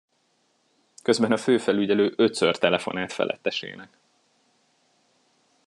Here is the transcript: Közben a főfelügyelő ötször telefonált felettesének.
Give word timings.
Közben 1.03 1.31
a 1.31 1.37
főfelügyelő 1.37 2.13
ötször 2.17 2.57
telefonált 2.57 3.11
felettesének. 3.13 3.97